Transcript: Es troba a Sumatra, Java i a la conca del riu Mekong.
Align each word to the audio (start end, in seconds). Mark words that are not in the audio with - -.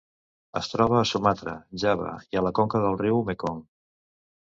Es 0.59 0.69
troba 0.71 0.97
a 0.99 1.03
Sumatra, 1.09 1.53
Java 1.85 2.17
i 2.35 2.43
a 2.43 2.45
la 2.49 2.55
conca 2.63 2.85
del 2.89 3.01
riu 3.07 3.25
Mekong. 3.33 3.65